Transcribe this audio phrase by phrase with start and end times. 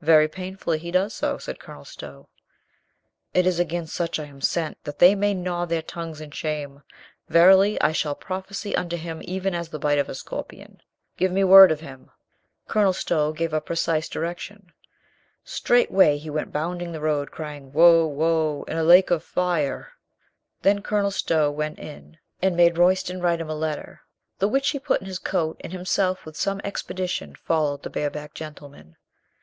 [0.00, 2.30] "Very painfully he does so," said Colonel Stow.
[3.34, 6.82] "It is against such I am sent, that they may gnaw their tongues in shame.
[7.28, 10.80] Verily, I shall prophesy unto him even as the bite of a scorpion.
[11.18, 12.10] Give me word of him."
[12.66, 14.72] Colonel Stow gave a precise direc tion.
[15.44, 19.92] Straightway he went bounding the road, cry ing: "Woe, woe, and a lake of fire!"
[20.62, 23.84] Then Colonel Stow went in and made Royston CONCERNING THE ANGEL URIEL 79 write him
[23.84, 24.00] a letter,
[24.38, 28.08] the which he put in his coat, and himself with some expedition followed the bare
[28.08, 28.96] backed gentleman.